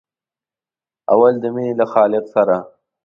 اول 1.13 1.33
د 1.39 1.45
مینې 1.53 1.73
له 1.79 1.85
خالق 1.93 2.25
سره. 2.35 2.57